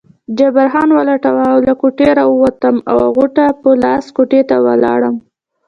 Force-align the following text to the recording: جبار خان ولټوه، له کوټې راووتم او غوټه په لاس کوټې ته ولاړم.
جبار 0.37 0.67
خان 0.73 0.89
ولټوه، 0.97 1.47
له 1.67 1.73
کوټې 1.81 2.09
راووتم 2.19 2.75
او 2.91 2.97
غوټه 3.15 3.45
په 3.61 3.69
لاس 3.83 4.05
کوټې 4.15 4.41
ته 4.49 4.55
ولاړم. 4.65 5.15